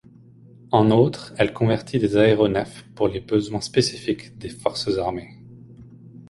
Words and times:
En 0.71 0.89
autre, 0.89 1.31
elle 1.37 1.53
convertit 1.53 1.99
des 1.99 2.17
aéronefs 2.17 2.87
pour 2.95 3.07
les 3.07 3.19
besoins 3.19 3.61
spécifiques 3.61 4.35
des 4.39 4.49
forces 4.49 4.97
armées. 4.97 5.37